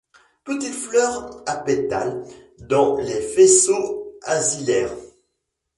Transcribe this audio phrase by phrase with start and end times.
[0.43, 2.23] Petites fleurs apétales
[2.57, 4.97] dans les faisceaux axillaires.